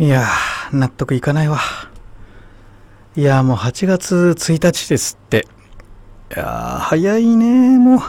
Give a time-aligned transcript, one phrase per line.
[0.00, 1.58] いやー、納得いかないわ。
[3.16, 5.46] いやーもう8月1日ですって。
[6.34, 8.00] いやー、早いねもう。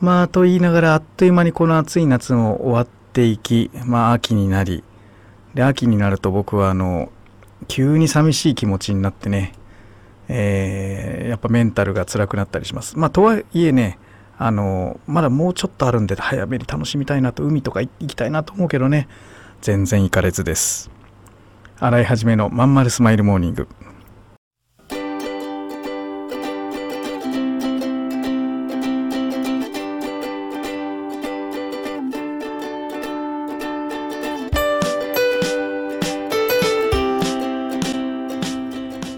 [0.00, 4.82] まあ、と言いながら、あっという間にこの暑い夏も終わっていき、まあ、秋になり、
[5.54, 7.12] で、秋になると僕は、あの、
[7.68, 9.52] 急に寂しい気持ちになってね、
[10.26, 12.98] えー、やっぱメンタルが辛くなったりします。
[12.98, 14.00] まあ、とはいえね、
[14.38, 19.06] あの、まだもうちょっとあるんで、早めに楽しみたいなと、海とか行きたいなと思うけどね、
[19.60, 20.90] 全然行かれずです。
[21.78, 23.68] 洗い始めのまんまるスマイルモーニング。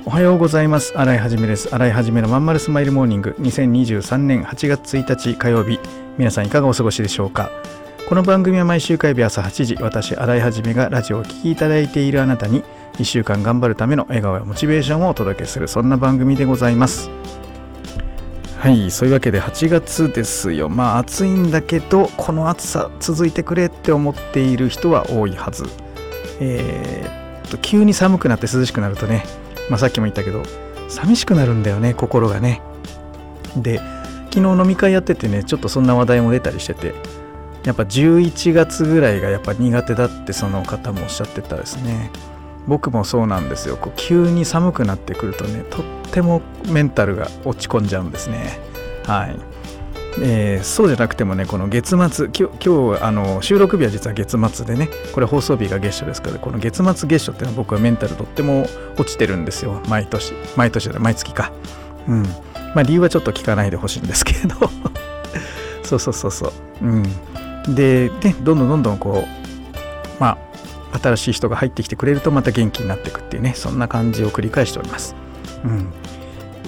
[0.05, 0.93] おはようございます。
[0.97, 1.75] 洗いはじめです。
[1.75, 5.79] 洗いはじめのまんまるスマイルモーニング2023年8月1日火曜日。
[6.19, 7.51] 皆さんいかがお過ごしでしょうか？
[8.13, 12.63] この番組は毎週火曜日朝8時私新井はじめがラジオをお聴きいただいているあなたに
[12.99, 17.09] 1週間頑張るための笑顔やモチベーションをお届けするそんな番組でございます。
[18.59, 20.69] はいそういうわけで8月ですよ。
[20.69, 25.65] まあ暑いんだけどこの暑さ続いてくれって思っている人は多いはず。
[26.39, 29.25] えー、っと急に寒くなって涼しくなるとね、
[29.71, 30.43] まあ、さっきも言ったけど
[30.91, 32.61] 寂しくなるんだよね心がね。
[33.57, 33.81] で
[34.31, 37.22] 昨日飲み会やっててねちょっとそんな話題も出たりしてて
[37.65, 42.11] やっぱ11月ぐらいがやっぱ苦手だってその方もおっしゃってたですね。
[42.67, 43.77] 僕もそうなんですよ。
[43.77, 48.59] こう急に寒くなってくるとねとってもメンタルが落ち込んじゃうんですね。
[49.07, 49.37] はい。
[50.21, 58.67] えー、そうじゃなくてもねこの月末今日今日あの収録日は実は月末でねこれ放送日が月初ですからこの月末月初っていうのは僕はメンタルとっても
[58.99, 59.81] 落ちてるんですよ。
[59.89, 60.35] 毎年。
[60.57, 61.53] 毎年で毎月か。
[62.09, 62.23] うん。
[62.75, 64.57] まあ理由はちょっと聞かないでほしいんですけど。
[65.83, 66.53] そうそうそうそう。
[66.83, 67.03] うん。
[67.69, 70.39] でねどんどんどんどんこうま
[70.93, 75.15] あ新しい人が入ってきてくれるとまた元気になっていくっていうねそんな感じを繰り返しております。
[75.65, 75.93] うん。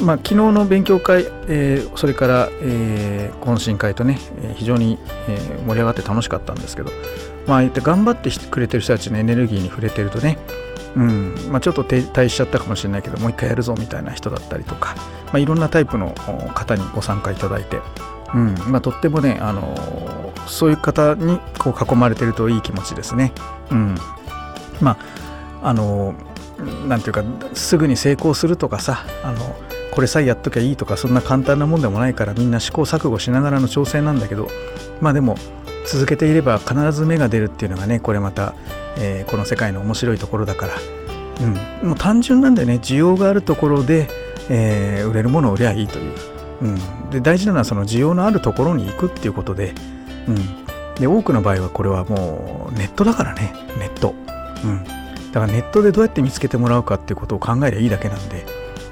[0.03, 6.91] まあ、昨日の勉強会、えー、それから、えー、懇親会とね、えー、非常に、えー、盛り上がって楽しかったんですけど、
[7.47, 10.39] まあ、言って頑張ってくれてる人たちのエネルギーに触れてるとね、
[10.97, 11.35] うん。
[11.49, 16.11] まあ、ちょっと停滞しちゃったかもしれないけどもう一回やるぞみたいな人だったりとか、まあ、いろんなタイプの
[16.55, 17.79] 方にご参加いただいて、
[18.35, 18.55] うん。
[18.67, 23.33] まあ、とってもね、あの、そういう方にこう囲まれてるといい気持ちですね。
[23.71, 23.97] うん、
[24.81, 24.99] ま
[25.63, 27.25] ああのー、なんていうか
[27.55, 29.57] すぐに成功するとかさあの
[29.91, 34.49] これさえやっときゃいいとかそんな簡単なもんでもないからみんな試行錯誤しながらの挑戦なんだけど
[35.01, 35.37] まあでも
[35.87, 38.55] 続けていれば必ず芽が出るっていうのがねこれまた、
[38.99, 40.75] えー、この世界の面白いところだから、
[41.83, 44.09] うん、もう単純なんでね需要があるところで、
[44.49, 46.15] えー、売れるものを売りゃいいという。
[46.63, 49.75] うん、で大事なのはその需要のあるところに行くっていうことで,、
[50.29, 53.53] うん、で多くの場合はこれはもうネットだからね。
[53.79, 54.15] ネット、
[54.65, 54.91] うん、だ
[55.41, 58.47] からネットでどうやって見つけてもらうかっていうことを考えりゃいいだけなんで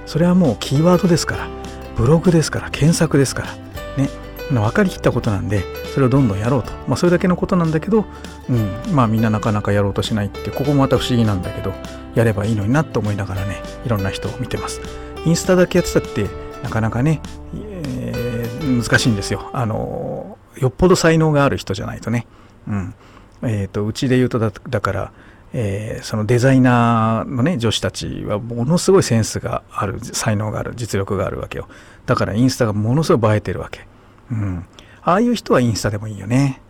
[0.06, 1.48] それはもうキーワードですから。
[1.96, 2.70] ブログですから。
[2.70, 4.02] 検索ですから。
[4.02, 4.08] ね。
[4.50, 5.62] 分かりきったことなんで
[5.94, 8.04] それをどんどんやろうと、まあ、それだけのことなんだけど、
[8.50, 11.72] うん、まあみんななかなかやろうとしないってここもまた不思議なんだけど
[12.14, 14.80] やればいいのになと思いながらねいろんな人を見てます。
[15.24, 16.26] インスタだけやってたって
[16.62, 17.20] なかなかね、
[17.54, 19.50] えー、難しいんですよ。
[19.52, 22.26] あのよっぽど才能がある人じゃないとね。
[22.68, 22.94] うん。
[23.42, 25.12] えーと、うちで言うとだだから、
[25.52, 31.68] えー、そのデザイナーのね女子たちはものすごいセンスがある才能がある実力があるわけよ。
[32.06, 33.86] だからインスタがものすごい映えてるわけ、
[34.30, 34.66] うん、
[35.02, 36.60] ああいう人はインスタでもいいよね。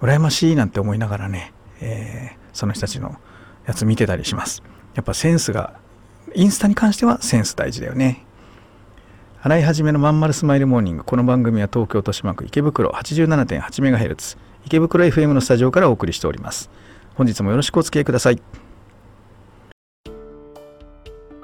[0.00, 3.16] 羨ましいなんて思いながらね、えー、その人たちの
[3.66, 4.62] やつ見てたりします。
[4.94, 5.74] やっぱセンスが
[6.34, 8.25] インスタに関してはセンス大事だよね。
[9.46, 11.04] 洗い始めのまんまるスマイルモーニング。
[11.04, 16.68] この番組は東京豊島区池袋 87.8MHz 池袋 FM のスタジオからお送りしております。
[17.14, 18.42] 本日もよろしくお付き合いください。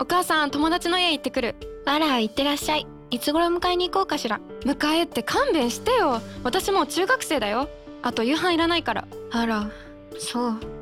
[0.01, 1.55] お母さん、友達の家行ってくる。
[1.87, 2.89] あら、行ってらっしゃい。
[3.13, 4.41] いつ頃迎えに行こうかしら。
[4.65, 6.21] 迎えって勘弁してよ。
[6.43, 7.69] 私もう中学生だよ。
[8.03, 9.07] あと夕飯いらないから。
[9.31, 9.71] あら、
[10.19, 10.82] そう。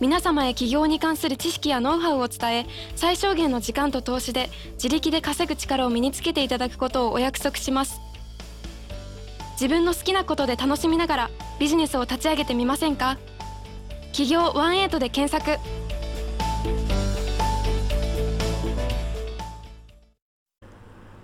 [0.00, 2.66] 皆様へ起業に関する知識やノウハウを伝え
[2.96, 8.00] 最小限の時間と投資で自力で稼ぐ力を身につけていただくことをお約束します。
[9.52, 13.18] 自分の好きなことで楽しみながらビジネスを立ち上げてみませんか？
[14.12, 15.60] 企業ワンエイトで検索。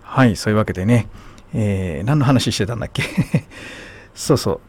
[0.03, 1.09] はいそういうわけでね、
[1.55, 3.03] えー、何の話してたんだっけ？
[4.15, 4.61] そうそう。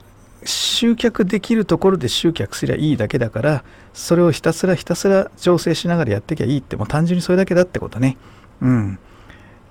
[0.47, 3.63] 集客できるところで集客すりゃいいだけだから
[3.93, 8.17] それをひたすらひたすら調整しながらやってきゃいいってもう単純にそれだけだってことね。
[8.61, 8.99] うん。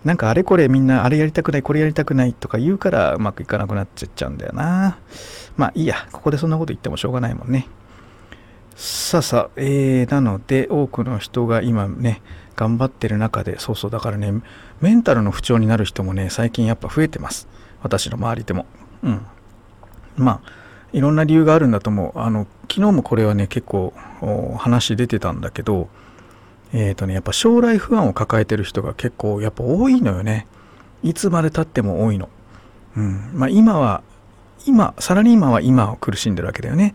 [0.04, 4.98] なんかあれこれみんなあれやりたくないこれやりたくないとか言うからうまくいかなくなっちゃっちゃうんだよな。
[5.56, 6.06] まあいいや。
[6.12, 7.68] ここでそんなこと言ってもしょうがないもんね。
[8.74, 12.20] さあさあ、えー、なので多くの人が今ね
[12.54, 14.42] 頑張ってる中でそうそうだからね
[14.82, 17.48] メンタルの不調になる人もね最近やっぱ増えてます。
[17.82, 18.66] 私の周りでも。
[19.02, 19.26] うん。
[20.16, 22.18] まあいろんな理由があるんだと思う。
[22.18, 23.92] あの昨日もこれはね結構
[24.58, 25.88] 話出てたんだけど
[26.72, 30.46] えっ、ー、とねやっぱ将来不安を抱えてる人が結構やっぱ多いのよね。
[31.02, 32.28] いつまでたっても多いの。
[32.96, 33.30] うん。
[33.34, 34.02] まあ今は
[34.66, 36.94] 今サラリーマンは今を苦しんでるわけだよね。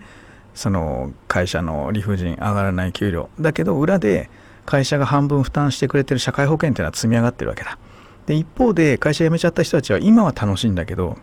[0.53, 3.29] その会社の理不尽上がらない給料。
[3.39, 4.29] だけど裏で
[4.65, 7.77] 会社が半分負担してくれてる社会保険っていうのは積み上がってるわけだ。
[8.25, 11.17] で一方で会社辞めちゃった人たちは今は楽しいんだけど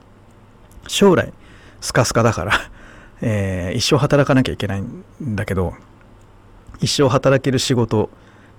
[0.86, 1.32] 将来
[1.80, 2.52] スカスカだから。
[3.20, 5.74] えー、一生働かなきゃいけないんだけど
[6.78, 8.10] 一生働ける仕事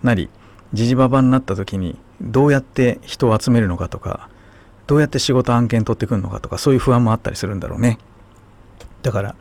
[0.03, 0.29] なり
[0.73, 4.27] じじばばになった時にどうやって人を集めるのかとか
[4.85, 7.99] どうやって仕事案件取ってくるのかとかそういう不安もあったりするんだろうね。
[9.01, 9.35] だから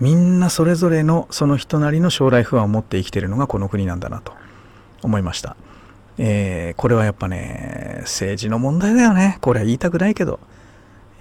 [0.00, 4.34] みんなそれぞれのその人なりの将来不安を持って生きてるのがこの国なんだなと
[5.02, 5.56] 思いました、
[6.18, 9.38] えー、これはやっぱね政治の問題だよね。
[9.40, 10.40] これは言いたくないけど。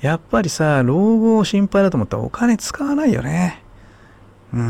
[0.05, 3.63] やっぱりさ老後を心配だと思ったらお金使わないよね。
[4.53, 4.61] うん。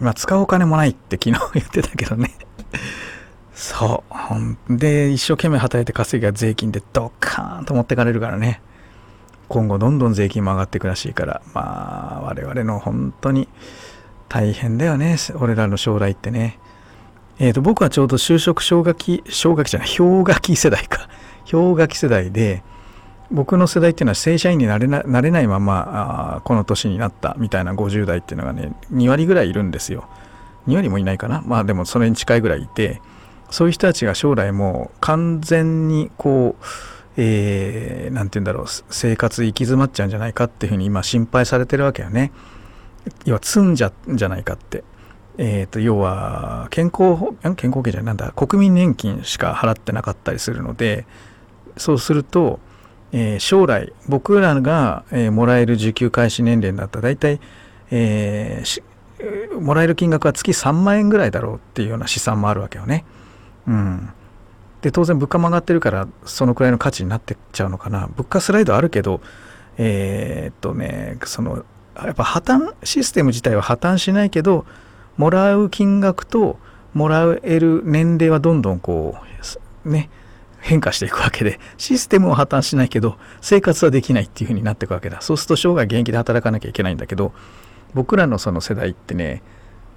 [0.00, 2.32] まあ使うお金もないって昨日言ってたけどね。
[3.52, 4.02] そ
[4.68, 4.76] う。
[4.76, 8.62] で一生懸命働いて稼ぎが税金でドカーンと持ってかれるからね。
[9.48, 11.42] 今後どんどん税金も上がっていくらしいから。
[11.52, 13.48] まあ我々の本当に
[14.30, 15.16] 大変だよね。
[15.34, 16.58] 俺らの将来ってね。
[17.38, 21.10] えっ、ー、と僕はちょうど就職氷河期氷河期じゃない氷河期世代か。
[21.50, 22.62] 氷河期世代で
[23.30, 30.08] 僕の世代っていうのは正社員になれななれないままあこの年になったみたいな50代っていうのがね2割ぐらいいるんですよ
[30.68, 33.00] 2割もいないかなまあでもそれに近いぐらいいて
[33.50, 36.64] そういう人たちが将来もう完全にこう
[37.18, 42.30] えー、て言うんだろう生活行き詰まっちゃうんじゃないかっていうふうに今心配されてるわけよね。
[43.24, 44.84] 要は積んじゃんじゃないかって。
[45.38, 47.18] えーと、要は健康
[47.56, 51.06] 健康保険じゃないなんだ国民年金しか払ってなかったりするので
[51.76, 52.58] そうすると、
[53.12, 57.40] えー、将来僕らが、えー、もらえる受給開始年齢だったら大体、
[57.90, 63.04] えー、もらえる金額は月3万円ぐらいだろうっていうような試算もあるわけよね。
[63.66, 64.10] うん、
[64.82, 69.20] で当然物価も上がってるからそのくらいの価値になってっちゃうのかな物価スライドあるけど
[69.78, 71.64] えー、っとねその
[71.96, 74.64] やっぱ破綻システム自体は破綻しないけど
[75.16, 76.58] もらう金額と
[76.94, 79.16] もらえる年齢はどんどんこ
[79.84, 80.10] うね
[80.66, 85.20] 変化していくわけでシステムは破綻しないけど生活はできないっていう風になっていくわけだ。
[85.20, 87.32] そうすると生涯現役で働かなきゃいけないんだけど
[87.94, 89.42] 僕らのその世代ってね、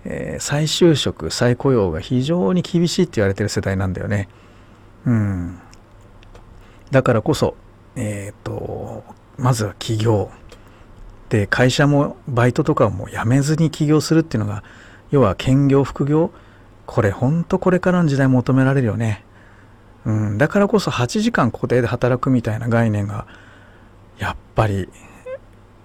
[0.06, 4.30] えー、再就職再雇用が非常に厳しいって言われてる世代なんだよね。
[5.06, 5.60] うん、
[6.92, 7.56] だからこそ、
[7.95, 9.04] えーと、
[9.38, 10.30] まずは起業。
[11.30, 14.63] で会社もバイトとかも辞めずに起業するっていうのが
[15.12, 16.31] 要は兼業副業。
[16.86, 19.24] これほんとこれからの時代求められるよね、
[20.06, 23.28] うん、だからこそ8時間固定で働くみたいな概念が
[24.18, 24.90] やっぱり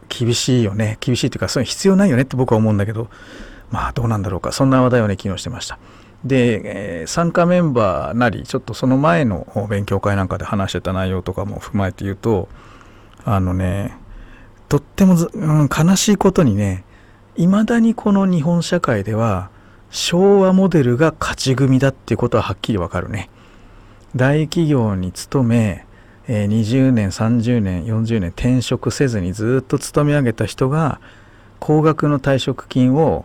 [0.09, 0.99] 厳しいよね。
[1.00, 3.09] 厳しいっていうかそういう必要ないよねって僕は思うんだけど
[3.71, 4.53] まあどうなんだろうか。
[4.53, 5.79] そんな話題をね昨日してました。
[6.25, 12.49] で、えー、参加メンバーなりちょっとその前の勉強会なんかで話してた内容とかも踏まえて言うと
[13.25, 13.97] あのね
[14.69, 16.85] とっても、うん、悲しいことにね
[17.37, 19.50] いまだにこの日本社会では
[19.91, 23.29] 昭和モデルが勝ち組だっていうことははっきりわかるね。
[24.16, 25.85] 大企業に勤め、
[26.28, 31.00] えー、20年30年40年転職せずにずっと勤め上げた人が
[31.61, 33.25] 高額の退職金を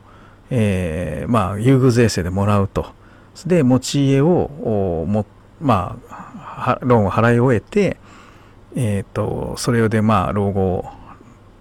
[0.51, 2.87] えー、まあ、優遇税制でもらうと。
[3.45, 4.49] で、持ち家を、
[5.07, 5.25] も
[5.61, 7.97] まあ、ローンを払い終えて、
[8.75, 10.85] え、ー、と、それでまあ、老後、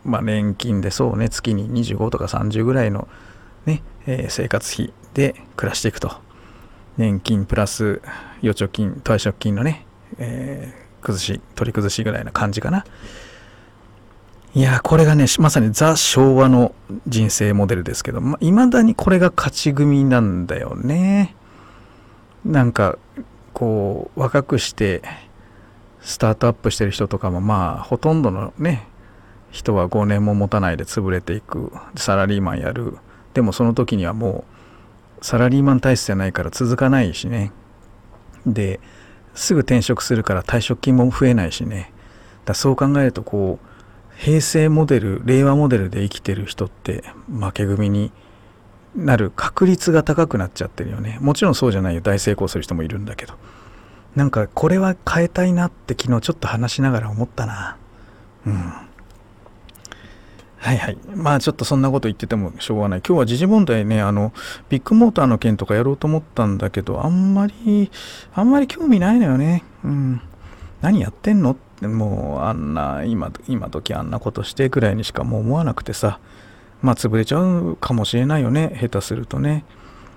[0.04, 3.08] まあ、年金でそうね、月に25とか30ぐらいの
[3.66, 6.16] ね、えー、生活費で暮らしていくと。
[6.98, 8.02] 年金プラス
[8.42, 9.86] 預貯金、退職金のね、
[10.18, 12.84] えー、崩し、取り崩しぐらいな感じかな。
[14.54, 16.74] いやこれがねまさにザ昭和の
[17.06, 21.36] 人生モデルですけどいま未だにこれが勝ち組なんだよね
[22.44, 22.98] なんか
[23.52, 25.02] こう若くして
[26.00, 28.88] スタートアップしてる人とかもまあほとんどのね
[29.50, 32.96] 人は5年も持たないで潰れていくサラリーマンやる
[33.34, 34.57] でもその時にはもう
[35.22, 37.52] サラリーマン体質じゃないから続かないしね。
[38.46, 38.80] で
[39.34, 41.92] すぐ転職するから退職金も増えないしね。
[42.44, 43.68] だそう考えるとこう
[44.16, 48.10] 平成モデル令和モデルで生きてる人って負け組に
[48.96, 51.18] なる確率が高くなっちゃってるよね。
[51.20, 52.00] もちろんそうじゃないよ。
[52.00, 53.34] 大成功する人もいるんだけど。
[54.16, 57.76] なんかこれは変えたいなって昨日ちょっと話しながら思ったな。
[58.46, 58.72] うん。
[60.58, 60.98] はいはい。
[61.14, 63.02] まあちょっとそんなこと言っててもしょうがない。
[63.06, 64.32] 今日は時事問題ね、あの、
[64.68, 67.90] ビッグモーターの件とかやろうと思ったんだけど、あんまり、
[68.34, 69.64] あんまり興味ないのよね。
[69.84, 70.20] うん。
[70.80, 71.52] 何やってんの？
[71.52, 76.18] ってもうあんな、今、今時あんなことしてぐらいにしかもう思わなくてさ、
[76.82, 78.76] まあ潰れちゃうかもしれないよね。
[78.80, 79.64] 下手するとね。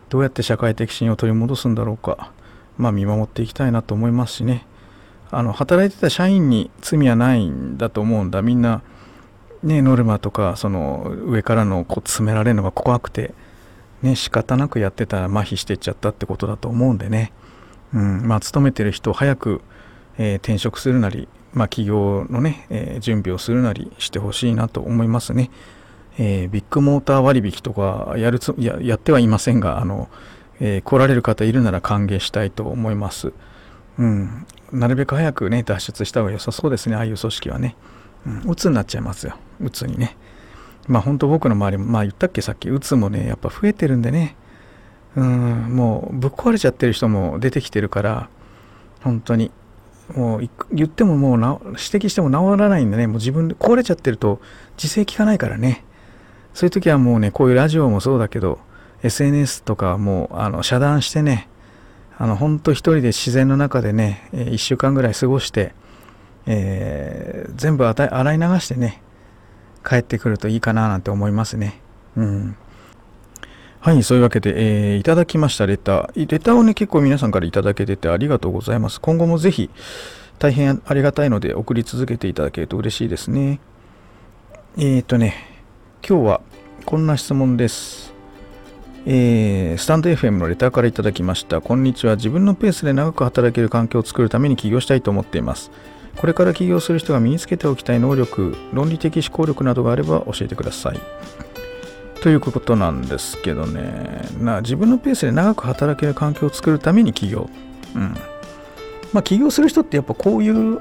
[0.10, 2.31] どうやって社会的信用を取り戻すんだろうか。
[2.77, 4.65] まあ見守っていきたいなと思いますしね。
[5.29, 8.41] あの、働いてた社員に罪はないんだと思うんだ。
[8.41, 8.81] みんな、
[9.63, 13.33] ね、ノルマとかその上からのこう詰められるのが怖くて、
[14.01, 17.31] ね、仕方なくやってたら麻痺していっちゃったってことだと思うんでね、
[17.93, 19.61] うんまあ、勤めてる人を早く、
[20.17, 25.51] えー、転職するなり、まあ、企業のね、えー、準備をするなりしてほしいなと思いますね。
[26.17, 30.09] えー、ビッグモーター割引とかやるつややってはいませんがあの、
[30.59, 33.31] え、来られる方いるなら歓迎したいと思います。
[33.97, 37.75] うん、なるべく早くね脱出した方が良さそうですねああいう組織はね。
[38.25, 39.35] うん、鬱になっちゃいますよ。
[39.59, 40.17] 鬱にね。
[40.87, 42.69] まあ本当僕の周りもまあ言ったっけさっき。
[42.69, 44.35] 鬱もねやっぱ増えてるんでね。
[45.15, 48.29] うんもうぶっ壊れちゃってる人も出てきてるから
[49.01, 49.51] 本当に。
[50.15, 53.07] もう言ってももう指摘しても治らないんでね。
[53.07, 54.41] もう自分で壊れちゃってると
[54.75, 55.85] 自制効かないからね。
[56.53, 58.59] そういう時はもうねこういうラジオもそうだけど
[59.03, 61.47] SNS とかもうあの遮断してね。
[62.17, 65.73] あの本当一人で自然の中でね1週間ぐらい過ごして
[66.45, 69.01] えー、全部洗い流してね
[69.88, 71.81] 帰ってくるといいかななんて思いますね。
[72.15, 72.55] うん。
[73.79, 76.31] はい、そういうわけで、えー、いただきましたレター。
[76.31, 79.01] レターをね、結構皆さんからいただけててありがとうございます。
[79.01, 79.71] 今後もぜひ、
[80.38, 83.60] 大変ありがたいので送り続けていただけると嬉しいですね。
[84.77, 85.36] えっ、ー、とね、
[86.07, 86.41] 今日は
[86.86, 88.13] こんな質問です。
[89.07, 91.60] えー、スタンド FM のレターからいただきました。
[91.60, 92.17] こんにちは。
[92.17, 95.71] 自分のペースで長く働ける環境を作るために起業したいと思っています。
[96.17, 100.99] これから起業する人が身につけておきたい能力、論理的思考力などがあれば教えてください。
[102.21, 107.49] ということなんですけどね、な自分のペースで長く働ける環境を作るために起業。
[107.95, 108.15] うん。
[109.11, 110.79] まあ起業する人ってやっぱこういう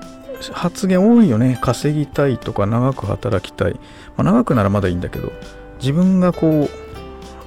[0.52, 1.58] 発言多いよね。
[1.60, 3.74] 稼ぎたいとか長く働きたい。
[3.74, 3.78] ま
[4.18, 5.32] あ、長くならまだいいんだけど、
[5.80, 6.68] 自分がこ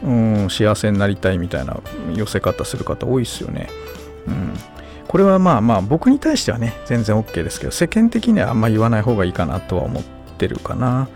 [0.04, 1.80] う、うん、幸せになりたいみたいな
[2.14, 3.70] 寄せ方する方多いですよね。
[4.28, 4.54] うん。
[5.14, 10.04] これはまあまあ僕に対してはね全然 OK ですけど世間的にはあんま言わない方がいいかなとは思っ
[10.40, 11.08] てるかな。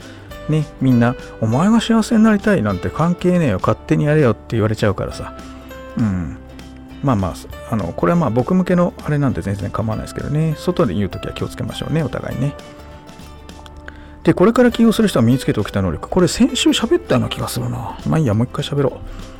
[0.50, 5.36] ねみんなお前が幸せになりたいなんて関係ねえよ勝手にやれよって言われちゃうからさ。
[5.98, 6.38] うん。
[7.02, 7.34] まあまあ
[7.72, 10.54] あのこれはまあ僕向けのあれなんで全然構わないですけどね。
[10.60, 12.54] 外で言うときは気をつけましょうねお互いね。
[14.24, 16.08] でこれから起業する人は身につけておきたい能力。
[16.08, 17.98] これ先週喋ったような気がするな。
[18.06, 19.37] まあいいやもう一回喋ろう。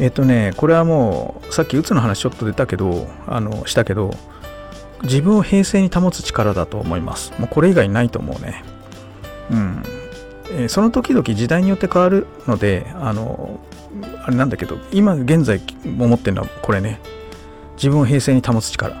[0.00, 4.14] えっ、とね、これはもう、さっきうつの話ちょっと出たけど、あの、したけど、
[5.02, 7.32] 自分を平静に保つ力だと思います。
[7.38, 8.64] もうこれ以外ないと思うね。
[9.50, 9.82] うん。
[10.56, 13.60] え、その時々時代によって変わるので、あの、
[14.24, 16.98] あれなんだけど、今現在思ってるのはこれね、
[17.76, 18.94] 自分を平静に保つ力。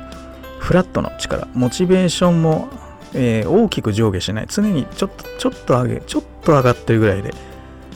[0.58, 1.48] フラットの力。
[1.54, 2.68] モチベーションも、
[3.14, 4.46] えー、大きく上下しない。
[4.48, 7.34] 常にちょっと、ちょっと上げ、ちょっと上がってるぐらいで、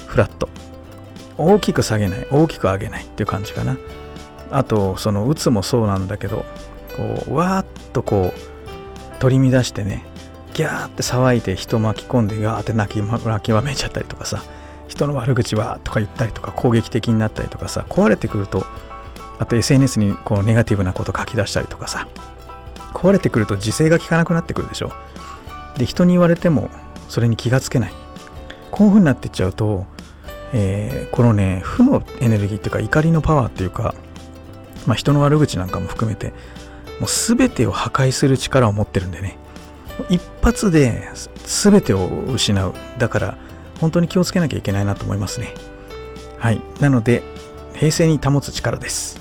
[0.07, 0.49] フラット。
[1.37, 3.77] 大きく下げない大きく上げないっていう感じかな。
[4.51, 6.45] あとその打つもそうなんだけど
[6.97, 10.05] こうわーっとこう取り乱してね
[10.53, 14.43] ギャーって騒いで人巻き込んでガーって泣き泣きわめちゃったりとかさ
[14.87, 18.65] 人の悪口はとか言ったりとか攻撃的になったりとかさ壊れてくると
[19.41, 22.07] あと SNS にこうネガティブなこと書き出したりとかさ
[22.93, 24.93] 壊れてくると自制が効かなくなってくるでしょ。
[25.77, 26.71] で人に言われても
[27.09, 27.93] それに気がつけない。
[28.71, 29.87] こういう風になってっちゃうと
[30.57, 33.95] えー、このね負のエネルギーっていうか怒りのパワーっていうか、
[34.87, 36.29] まあ、人の悪口なんかも含めて
[37.01, 39.37] もう全てを破壊する力を持ってるんでね。
[40.09, 41.09] 一発で
[41.45, 42.75] 全てを失う。
[42.99, 43.39] だから
[43.81, 45.55] 本当に気をつけなきゃいけないなと思いますね。
[46.39, 46.61] はい。
[46.81, 47.23] なので
[47.75, 49.21] 平静に保つ力です。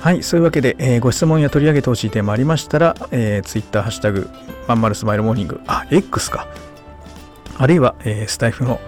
[0.00, 4.28] はい、そういうわけで、えー、ご質問や取り上げてほしいテーマありましたら、えー、Twitter、ハッシュタグ、
[4.68, 6.46] まんまるスマイルモーニング、あ、X か。
[7.56, 8.80] あるいは、えー、スタイフの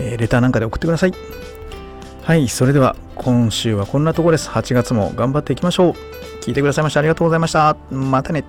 [0.00, 1.12] えー、レターなんかで送ってください。
[2.22, 4.48] はい、それでは今週はこんなところです。
[4.48, 5.94] 8月も頑張っていきましょう。
[6.42, 7.76] 聞いてくださいましてありがとうございました。
[7.90, 8.44] またね。